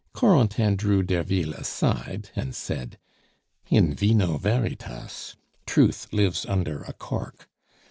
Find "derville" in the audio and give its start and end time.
1.03-1.53